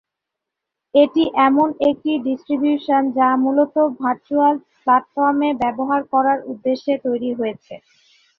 [0.95, 7.73] এটি এমন একটি ডিস্ট্রিবিউশন যা মূলত ভার্চুয়াল প্লাটফর্মে ব্যবহার করার উদ্দেশ্যে তৈরী করা হয়েছে।